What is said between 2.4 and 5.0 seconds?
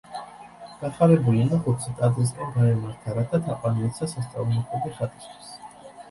გაემართა, რათა თაყვანი ეცა სასწაულმოქმედი